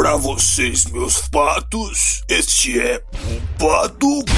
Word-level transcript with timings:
Pra 0.00 0.16
vocês, 0.16 0.86
meus 0.86 1.28
patos, 1.28 2.22
este 2.26 2.80
é 2.80 3.04
o 3.12 3.58
Paducast. 3.58 4.34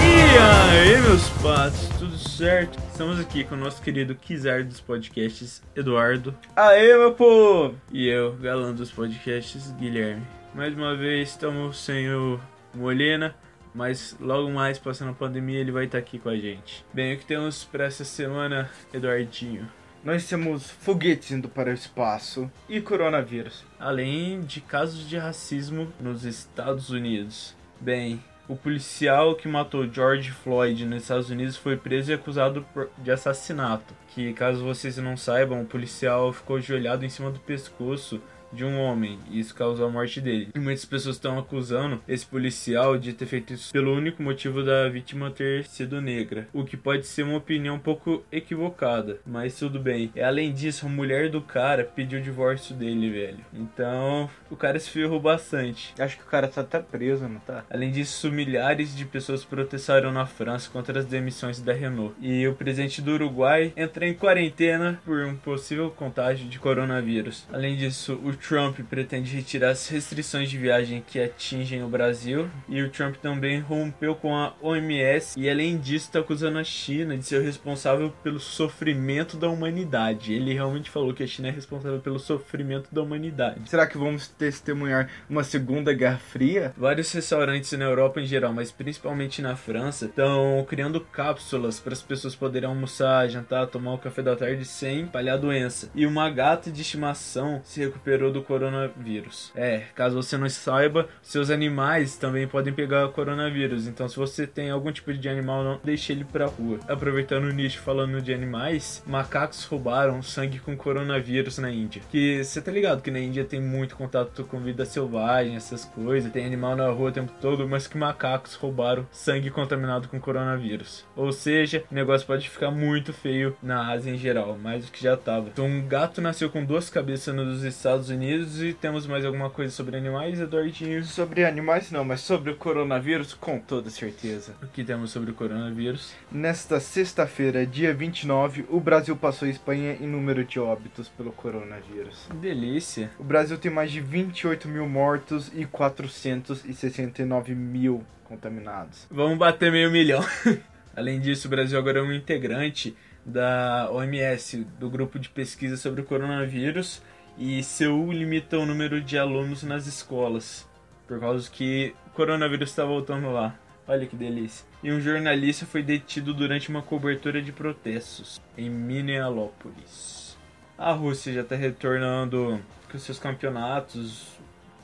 E 0.00 0.36
aí, 0.36 1.00
meus 1.00 1.28
patos, 1.40 1.88
tudo 1.96 2.18
certo? 2.18 2.81
Estamos 3.02 3.18
aqui 3.18 3.42
com 3.42 3.56
o 3.56 3.58
nosso 3.58 3.82
querido 3.82 4.14
Kizar 4.14 4.64
dos 4.64 4.80
podcasts, 4.80 5.60
Eduardo. 5.74 6.32
Aê, 6.54 6.96
meu 6.96 7.12
povo! 7.12 7.74
E 7.90 8.06
eu, 8.06 8.34
galã 8.34 8.72
dos 8.72 8.92
podcasts, 8.92 9.72
Guilherme. 9.72 10.24
Mais 10.54 10.72
uma 10.72 10.96
vez 10.96 11.30
estamos 11.30 11.78
sem 11.78 12.08
o 12.14 12.40
Molina, 12.72 13.34
mas 13.74 14.16
logo 14.20 14.48
mais, 14.52 14.78
passando 14.78 15.10
a 15.10 15.14
pandemia, 15.14 15.58
ele 15.58 15.72
vai 15.72 15.86
estar 15.86 15.98
aqui 15.98 16.16
com 16.16 16.28
a 16.28 16.36
gente. 16.36 16.86
Bem, 16.94 17.14
o 17.14 17.18
que 17.18 17.26
temos 17.26 17.64
para 17.64 17.86
essa 17.86 18.04
semana, 18.04 18.70
Eduardinho? 18.94 19.68
Nós 20.04 20.28
temos 20.28 20.70
foguetes 20.70 21.32
indo 21.32 21.48
para 21.48 21.70
o 21.70 21.74
espaço 21.74 22.48
e 22.68 22.80
coronavírus. 22.80 23.64
Além 23.80 24.42
de 24.42 24.60
casos 24.60 25.08
de 25.08 25.18
racismo 25.18 25.92
nos 25.98 26.24
Estados 26.24 26.88
Unidos. 26.88 27.56
Bem, 27.80 28.22
o 28.48 28.56
policial 28.56 29.34
que 29.34 29.46
matou 29.46 29.90
George 29.90 30.30
Floyd 30.30 30.84
nos 30.84 31.02
Estados 31.02 31.30
Unidos 31.30 31.56
foi 31.56 31.76
preso 31.76 32.10
e 32.10 32.14
acusado 32.14 32.64
de 32.98 33.10
assassinato. 33.10 33.94
Que, 34.08 34.32
caso 34.32 34.64
vocês 34.64 34.96
não 34.98 35.16
saibam, 35.16 35.62
o 35.62 35.66
policial 35.66 36.32
ficou 36.32 36.56
ajoelhado 36.56 37.04
em 37.04 37.08
cima 37.08 37.30
do 37.30 37.40
pescoço 37.40 38.20
de 38.52 38.64
um 38.64 38.78
homem 38.78 39.18
e 39.30 39.40
isso 39.40 39.54
causou 39.54 39.86
a 39.86 39.90
morte 39.90 40.20
dele. 40.20 40.48
E 40.54 40.58
muitas 40.58 40.84
pessoas 40.84 41.16
estão 41.16 41.38
acusando 41.38 42.00
esse 42.06 42.26
policial 42.26 42.98
de 42.98 43.12
ter 43.12 43.26
feito 43.26 43.52
isso 43.54 43.72
pelo 43.72 43.94
único 43.94 44.22
motivo 44.22 44.62
da 44.62 44.88
vítima 44.88 45.30
ter 45.30 45.64
sido 45.64 46.00
negra, 46.00 46.48
o 46.52 46.64
que 46.64 46.76
pode 46.76 47.06
ser 47.06 47.22
uma 47.22 47.38
opinião 47.38 47.76
um 47.76 47.80
pouco 47.80 48.24
equivocada, 48.30 49.20
mas 49.26 49.58
tudo 49.58 49.80
bem. 49.80 50.10
E 50.14 50.20
além 50.20 50.52
disso, 50.52 50.86
a 50.86 50.88
mulher 50.88 51.30
do 51.30 51.40
cara 51.40 51.84
pediu 51.84 52.18
o 52.18 52.22
divórcio 52.22 52.74
dele, 52.74 53.10
velho. 53.10 53.38
Então, 53.52 54.28
o 54.50 54.56
cara 54.56 54.78
se 54.78 54.90
ferrou 54.90 55.20
bastante. 55.20 55.94
Acho 55.98 56.16
que 56.16 56.24
o 56.24 56.26
cara 56.26 56.48
tá 56.48 56.60
até 56.60 56.78
preso, 56.78 57.28
não 57.28 57.40
tá? 57.40 57.64
Além 57.70 57.90
disso, 57.90 58.30
milhares 58.30 58.94
de 58.96 59.04
pessoas 59.04 59.44
protestaram 59.44 60.12
na 60.12 60.26
França 60.26 60.70
contra 60.70 60.98
as 60.98 61.06
demissões 61.06 61.60
da 61.60 61.72
Renault. 61.72 62.14
E 62.20 62.46
o 62.46 62.54
presidente 62.54 63.00
do 63.00 63.12
Uruguai 63.12 63.72
entra 63.76 64.06
em 64.06 64.14
quarentena 64.14 65.00
por 65.04 65.18
um 65.24 65.36
possível 65.36 65.90
contágio 65.90 66.48
de 66.48 66.58
coronavírus. 66.58 67.46
Além 67.52 67.76
disso, 67.76 68.20
o 68.22 68.34
Trump 68.46 68.80
pretende 68.90 69.34
retirar 69.34 69.70
as 69.70 69.88
restrições 69.88 70.50
de 70.50 70.58
viagem 70.58 71.02
que 71.06 71.20
atingem 71.20 71.82
o 71.82 71.88
Brasil. 71.88 72.50
E 72.68 72.82
o 72.82 72.90
Trump 72.90 73.16
também 73.16 73.60
rompeu 73.60 74.14
com 74.14 74.34
a 74.34 74.54
OMS. 74.60 75.38
E 75.38 75.48
além 75.48 75.78
disso, 75.78 76.06
está 76.06 76.18
acusando 76.18 76.58
a 76.58 76.64
China 76.64 77.16
de 77.16 77.24
ser 77.24 77.40
o 77.40 77.44
responsável 77.44 78.12
pelo 78.22 78.40
sofrimento 78.40 79.36
da 79.36 79.48
humanidade. 79.48 80.32
Ele 80.32 80.52
realmente 80.52 80.90
falou 80.90 81.14
que 81.14 81.22
a 81.22 81.26
China 81.26 81.48
é 81.48 81.50
responsável 81.52 82.00
pelo 82.00 82.18
sofrimento 82.18 82.92
da 82.92 83.02
humanidade. 83.02 83.70
Será 83.70 83.86
que 83.86 83.96
vamos 83.96 84.26
testemunhar 84.26 85.08
uma 85.30 85.44
segunda 85.44 85.92
guerra 85.92 86.18
fria? 86.18 86.74
Vários 86.76 87.12
restaurantes 87.12 87.72
na 87.72 87.84
Europa 87.84 88.20
em 88.20 88.26
geral, 88.26 88.52
mas 88.52 88.72
principalmente 88.72 89.40
na 89.40 89.54
França, 89.54 90.06
estão 90.06 90.64
criando 90.68 91.00
cápsulas 91.00 91.78
para 91.78 91.92
as 91.92 92.02
pessoas 92.02 92.34
poderem 92.34 92.68
almoçar, 92.68 93.28
jantar, 93.28 93.66
tomar 93.68 93.94
o 93.94 93.98
café 93.98 94.22
da 94.22 94.34
tarde 94.34 94.64
sem 94.64 95.04
espalhar 95.04 95.38
doença. 95.38 95.90
E 95.94 96.06
uma 96.06 96.28
gata 96.28 96.70
de 96.70 96.82
estimação 96.82 97.60
se 97.64 97.80
recuperou 97.80 98.31
do 98.32 98.42
coronavírus. 98.42 99.52
É, 99.54 99.84
caso 99.94 100.16
você 100.16 100.36
não 100.36 100.48
saiba, 100.48 101.08
seus 101.22 101.50
animais 101.50 102.16
também 102.16 102.46
podem 102.46 102.72
pegar 102.72 103.08
coronavírus. 103.08 103.86
Então, 103.86 104.08
se 104.08 104.16
você 104.16 104.46
tem 104.46 104.70
algum 104.70 104.92
tipo 104.92 105.12
de 105.12 105.28
animal, 105.28 105.62
não 105.62 105.80
deixe 105.82 106.12
ele 106.12 106.24
pra 106.24 106.46
rua. 106.46 106.78
Aproveitando 106.88 107.44
o 107.44 107.52
nicho 107.52 107.80
falando 107.80 108.20
de 108.20 108.32
animais, 108.32 109.02
macacos 109.06 109.64
roubaram 109.64 110.22
sangue 110.22 110.58
com 110.58 110.76
coronavírus 110.76 111.58
na 111.58 111.70
Índia. 111.70 112.02
Que 112.10 112.42
você 112.42 112.60
tá 112.60 112.70
ligado 112.70 113.02
que 113.02 113.10
na 113.10 113.18
Índia 113.18 113.44
tem 113.44 113.60
muito 113.60 113.96
contato 113.96 114.44
com 114.44 114.60
vida 114.60 114.84
selvagem, 114.84 115.56
essas 115.56 115.84
coisas, 115.84 116.32
tem 116.32 116.46
animal 116.46 116.76
na 116.76 116.88
rua 116.88 117.10
o 117.10 117.12
tempo 117.12 117.32
todo, 117.40 117.68
mas 117.68 117.86
que 117.86 117.98
macacos 117.98 118.54
roubaram 118.54 119.06
sangue 119.10 119.50
contaminado 119.50 120.08
com 120.08 120.20
coronavírus. 120.20 121.04
Ou 121.14 121.32
seja, 121.32 121.84
o 121.90 121.94
negócio 121.94 122.26
pode 122.26 122.48
ficar 122.48 122.70
muito 122.70 123.12
feio 123.12 123.56
na 123.62 123.90
Ásia 123.90 124.10
em 124.10 124.18
geral, 124.18 124.56
mais 124.58 124.86
do 124.86 124.92
que 124.92 125.02
já 125.02 125.16
tava. 125.16 125.48
Então, 125.48 125.66
um 125.66 125.86
gato 125.86 126.20
nasceu 126.20 126.48
com 126.48 126.64
duas 126.64 126.88
cabeças 126.88 127.34
nos 127.34 127.62
Estados 127.62 128.08
Unidos 128.08 128.21
e 128.22 128.72
temos 128.72 129.06
mais 129.06 129.24
alguma 129.24 129.50
coisa 129.50 129.74
sobre 129.74 129.96
animais, 129.96 130.38
Eduardinho? 130.38 131.02
Sobre 131.04 131.44
animais 131.44 131.90
não, 131.90 132.04
mas 132.04 132.20
sobre 132.20 132.52
o 132.52 132.56
coronavírus 132.56 133.34
com 133.34 133.58
toda 133.58 133.90
certeza. 133.90 134.54
O 134.62 134.68
que 134.68 134.84
temos 134.84 135.10
sobre 135.10 135.32
o 135.32 135.34
coronavírus? 135.34 136.14
Nesta 136.30 136.78
sexta-feira, 136.78 137.66
dia 137.66 137.92
29, 137.92 138.64
o 138.68 138.78
Brasil 138.78 139.16
passou 139.16 139.48
a 139.48 139.50
Espanha 139.50 139.96
em 140.00 140.06
número 140.06 140.44
de 140.44 140.60
óbitos 140.60 141.08
pelo 141.08 141.32
coronavírus. 141.32 142.28
Delícia. 142.34 143.10
O 143.18 143.24
Brasil 143.24 143.58
tem 143.58 143.72
mais 143.72 143.90
de 143.90 144.00
28 144.00 144.68
mil 144.68 144.88
mortos 144.88 145.50
e 145.52 145.64
469 145.64 147.54
mil 147.56 148.04
contaminados. 148.22 149.08
Vamos 149.10 149.36
bater 149.36 149.72
meio 149.72 149.90
milhão. 149.90 150.24
Além 150.94 151.18
disso, 151.18 151.48
o 151.48 151.50
Brasil 151.50 151.76
agora 151.76 151.98
é 151.98 152.02
um 152.02 152.12
integrante 152.12 152.96
da 153.24 153.88
OMS, 153.90 154.64
do 154.78 154.90
grupo 154.90 155.18
de 155.18 155.28
pesquisa 155.28 155.76
sobre 155.76 156.02
o 156.02 156.04
coronavírus, 156.04 157.02
e 157.38 157.62
Seul 157.62 158.12
limita 158.12 158.58
o 158.58 158.66
número 158.66 159.00
de 159.00 159.18
alunos 159.18 159.62
nas 159.62 159.86
escolas, 159.86 160.68
por 161.06 161.18
causa 161.18 161.50
que 161.50 161.94
o 162.06 162.10
coronavírus 162.10 162.70
está 162.70 162.84
voltando 162.84 163.30
lá. 163.30 163.58
Olha 163.86 164.06
que 164.06 164.14
delícia. 164.14 164.64
E 164.82 164.92
um 164.92 165.00
jornalista 165.00 165.66
foi 165.66 165.82
detido 165.82 166.32
durante 166.32 166.68
uma 166.68 166.82
cobertura 166.82 167.42
de 167.42 167.52
protestos 167.52 168.40
em 168.56 168.70
Minneapolis. 168.70 170.36
A 170.78 170.92
Rússia 170.92 171.32
já 171.32 171.40
está 171.40 171.56
retornando 171.56 172.60
com 172.90 172.98
seus 172.98 173.18
campeonatos 173.18 174.26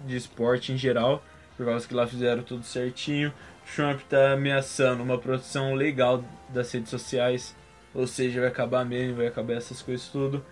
de 0.06 0.16
esporte 0.16 0.72
em 0.72 0.76
geral, 0.76 1.22
por 1.56 1.66
causa 1.66 1.86
que 1.86 1.94
lá 1.94 2.06
fizeram 2.06 2.42
tudo 2.42 2.64
certinho. 2.64 3.32
Trump 3.74 4.00
está 4.00 4.32
ameaçando 4.32 5.02
uma 5.02 5.18
produção 5.18 5.74
legal 5.74 6.24
das 6.48 6.72
redes 6.72 6.90
sociais, 6.90 7.54
ou 7.94 8.06
seja, 8.06 8.40
vai 8.40 8.48
acabar 8.48 8.84
mesmo, 8.84 9.16
vai 9.16 9.26
acabar 9.26 9.54
essas 9.54 9.82
coisas 9.82 10.08
tudo. 10.08 10.44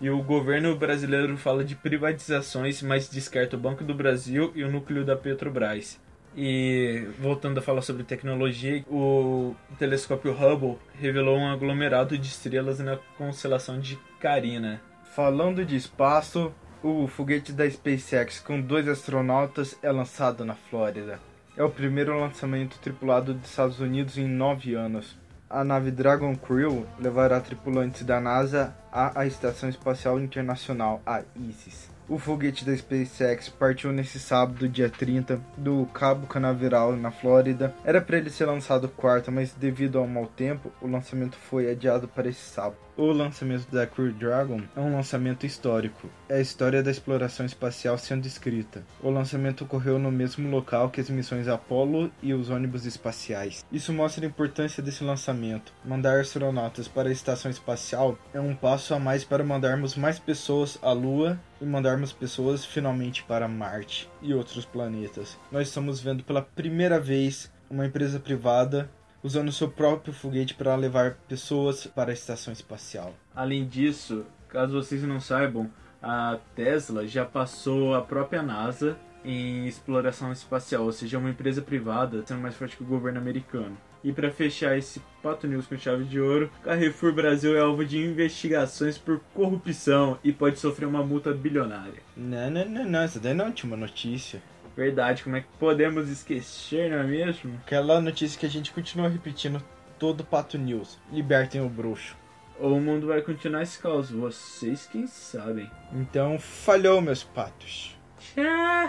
E 0.00 0.10
o 0.10 0.22
governo 0.22 0.76
brasileiro 0.76 1.36
fala 1.36 1.64
de 1.64 1.74
privatizações, 1.74 2.82
mas 2.82 3.08
descarta 3.08 3.56
o 3.56 3.60
Banco 3.60 3.84
do 3.84 3.94
Brasil 3.94 4.52
e 4.54 4.64
o 4.64 4.70
núcleo 4.70 5.04
da 5.04 5.16
Petrobras. 5.16 6.00
E 6.36 7.06
voltando 7.20 7.58
a 7.58 7.62
falar 7.62 7.82
sobre 7.82 8.02
tecnologia, 8.02 8.84
o 8.88 9.54
telescópio 9.78 10.32
Hubble 10.32 10.78
revelou 11.00 11.38
um 11.38 11.48
aglomerado 11.48 12.18
de 12.18 12.26
estrelas 12.26 12.80
na 12.80 12.98
constelação 13.16 13.78
de 13.78 13.96
Carina. 14.18 14.80
Falando 15.14 15.64
de 15.64 15.76
espaço, 15.76 16.52
o 16.82 17.06
foguete 17.06 17.52
da 17.52 17.70
SpaceX 17.70 18.40
com 18.40 18.60
dois 18.60 18.88
astronautas 18.88 19.78
é 19.80 19.92
lançado 19.92 20.44
na 20.44 20.54
Flórida. 20.54 21.20
É 21.56 21.62
o 21.62 21.70
primeiro 21.70 22.18
lançamento 22.18 22.80
tripulado 22.80 23.32
dos 23.32 23.48
Estados 23.48 23.78
Unidos 23.78 24.18
em 24.18 24.26
nove 24.26 24.74
anos. 24.74 25.16
A 25.48 25.62
nave 25.62 25.90
Dragon 25.90 26.34
Crew 26.34 26.86
levará 26.98 27.40
tripulantes 27.40 28.02
da 28.02 28.20
NASA 28.20 28.74
à 28.90 29.26
Estação 29.26 29.68
Espacial 29.68 30.18
Internacional, 30.18 31.00
a 31.06 31.22
ISIS. 31.36 31.93
O 32.06 32.18
foguete 32.18 32.66
da 32.66 32.76
SpaceX 32.76 33.48
partiu 33.48 33.90
nesse 33.90 34.20
sábado, 34.20 34.68
dia 34.68 34.90
30, 34.90 35.40
do 35.56 35.86
Cabo 35.86 36.26
Canaveral, 36.26 36.94
na 36.94 37.10
Flórida. 37.10 37.74
Era 37.82 37.98
para 37.98 38.18
ele 38.18 38.28
ser 38.28 38.44
lançado 38.44 38.90
quarta, 38.90 39.30
mas 39.30 39.54
devido 39.54 39.98
ao 39.98 40.06
mau 40.06 40.26
tempo, 40.26 40.70
o 40.82 40.86
lançamento 40.86 41.38
foi 41.38 41.70
adiado 41.70 42.06
para 42.06 42.28
esse 42.28 42.42
sábado. 42.42 42.84
O 42.96 43.06
lançamento 43.06 43.68
da 43.72 43.88
Crew 43.88 44.12
Dragon 44.12 44.60
é 44.76 44.80
um 44.80 44.94
lançamento 44.94 45.44
histórico. 45.44 46.08
É 46.28 46.36
a 46.36 46.40
história 46.40 46.80
da 46.80 46.92
exploração 46.92 47.44
espacial 47.44 47.98
sendo 47.98 48.24
escrita. 48.24 48.84
O 49.02 49.10
lançamento 49.10 49.64
ocorreu 49.64 49.98
no 49.98 50.12
mesmo 50.12 50.48
local 50.48 50.90
que 50.90 51.00
as 51.00 51.10
missões 51.10 51.48
Apollo 51.48 52.12
e 52.22 52.32
os 52.32 52.50
ônibus 52.50 52.86
espaciais. 52.86 53.64
Isso 53.72 53.92
mostra 53.92 54.24
a 54.24 54.28
importância 54.28 54.80
desse 54.80 55.02
lançamento. 55.02 55.72
Mandar 55.84 56.20
astronautas 56.20 56.86
para 56.86 57.08
a 57.08 57.12
estação 57.12 57.50
espacial 57.50 58.16
é 58.32 58.40
um 58.40 58.54
passo 58.54 58.94
a 58.94 58.98
mais 59.00 59.24
para 59.24 59.42
mandarmos 59.42 59.96
mais 59.96 60.20
pessoas 60.20 60.78
à 60.80 60.92
Lua 60.92 61.36
e 61.60 61.64
mandarmos 61.64 62.12
pessoas 62.12 62.64
finalmente 62.64 63.22
para 63.22 63.48
Marte 63.48 64.10
e 64.20 64.34
outros 64.34 64.64
planetas. 64.64 65.38
Nós 65.50 65.68
estamos 65.68 66.00
vendo 66.00 66.24
pela 66.24 66.42
primeira 66.42 66.98
vez 66.98 67.52
uma 67.70 67.86
empresa 67.86 68.18
privada 68.20 68.90
usando 69.22 69.50
seu 69.50 69.70
próprio 69.70 70.12
foguete 70.12 70.54
para 70.54 70.76
levar 70.76 71.16
pessoas 71.26 71.86
para 71.86 72.10
a 72.10 72.14
estação 72.14 72.52
espacial. 72.52 73.14
Além 73.34 73.66
disso, 73.66 74.26
caso 74.48 74.74
vocês 74.74 75.02
não 75.02 75.18
saibam, 75.18 75.70
a 76.02 76.38
Tesla 76.54 77.06
já 77.06 77.24
passou 77.24 77.94
a 77.94 78.02
própria 78.02 78.42
NASA 78.42 78.98
em 79.24 79.66
exploração 79.66 80.30
espacial, 80.30 80.84
ou 80.84 80.92
seja, 80.92 81.16
é 81.16 81.20
uma 81.20 81.30
empresa 81.30 81.62
privada 81.62 82.22
sendo 82.26 82.40
mais 82.40 82.54
forte 82.54 82.76
que 82.76 82.82
o 82.82 82.86
governo 82.86 83.18
americano. 83.18 83.76
E 84.02 84.12
para 84.12 84.30
fechar 84.30 84.76
esse 84.76 85.00
Pato 85.22 85.46
News 85.46 85.66
com 85.66 85.78
chave 85.78 86.04
de 86.04 86.20
ouro, 86.20 86.50
Carrefour 86.62 87.12
Brasil 87.14 87.56
é 87.56 87.60
alvo 87.60 87.84
de 87.86 87.98
investigações 87.98 88.98
por 88.98 89.18
corrupção 89.32 90.18
e 90.22 90.30
pode 90.30 90.58
sofrer 90.58 90.84
uma 90.84 91.02
multa 91.02 91.32
bilionária. 91.32 92.02
Não, 92.14 92.50
não, 92.50 92.68
não, 92.68 92.84
não, 92.84 93.00
essa 93.00 93.18
daí 93.18 93.32
não 93.32 93.44
é 93.44 93.46
a 93.46 93.50
última 93.50 93.78
notícia. 93.78 94.42
Verdade, 94.76 95.22
como 95.22 95.36
é 95.36 95.40
que 95.40 95.46
podemos 95.58 96.10
esquecer, 96.10 96.90
não 96.90 96.98
é 96.98 97.04
mesmo? 97.04 97.54
Aquela 97.64 98.00
notícia 98.00 98.38
que 98.38 98.44
a 98.44 98.50
gente 98.50 98.72
continua 98.72 99.08
repetindo 99.08 99.62
todo 99.98 100.24
Pato 100.24 100.58
News. 100.58 100.98
Libertem 101.10 101.62
o 101.62 101.68
bruxo. 101.68 102.14
Ou 102.60 102.76
o 102.76 102.80
mundo 102.80 103.06
vai 103.06 103.22
continuar 103.22 103.62
esse 103.62 103.78
caos, 103.78 104.10
vocês 104.10 104.86
quem 104.86 105.06
sabem. 105.06 105.70
Então, 105.92 106.38
falhou, 106.38 107.00
meus 107.00 107.24
patos. 107.24 107.96
Tchau! 108.32 108.88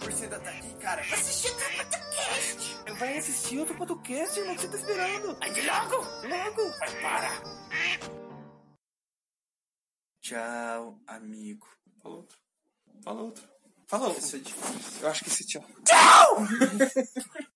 Você 0.00 0.24
ainda 0.24 0.40
tá 0.40 0.50
aqui, 0.50 0.74
cara? 0.76 1.02
Vai 1.02 1.12
assistir 1.18 1.50
outro 1.50 1.76
podcast! 1.76 2.76
Vai 2.98 3.18
assistir 3.18 3.58
outro 3.58 3.74
podcast? 3.74 4.40
Não 4.40 4.54
que 4.54 4.60
você 4.60 4.68
tá 4.68 4.76
esperando? 4.76 5.36
Aí 5.40 5.66
logo! 5.66 5.96
Logo! 6.28 6.78
Mas 6.78 6.94
para! 6.94 7.30
Tchau, 10.22 11.00
amigo. 11.08 11.66
Fala 12.00 12.14
outro. 12.14 12.38
Fala 13.02 13.22
outro. 13.22 13.48
Fala 13.88 14.06
outro. 14.06 14.22
Isso 14.22 14.36
é 14.36 14.38
difícil. 14.38 15.02
Eu 15.02 15.08
acho 15.08 15.24
que 15.24 15.30
esse 15.30 15.46
tchau. 15.46 15.66
Tchau! 15.84 16.46